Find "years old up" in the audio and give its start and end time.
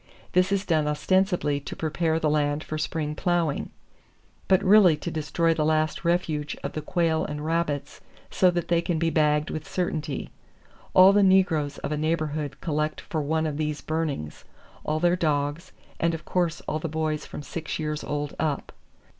17.77-18.71